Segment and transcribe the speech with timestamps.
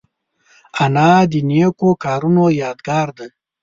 [0.83, 3.27] انا د نیکو کارونو یادګار ده